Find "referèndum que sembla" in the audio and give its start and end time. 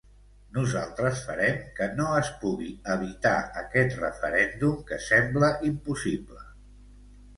4.07-5.53